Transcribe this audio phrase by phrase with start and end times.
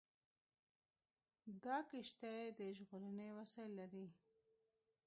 [1.63, 4.07] دا کښتۍ د ژغورنې وسایل لري.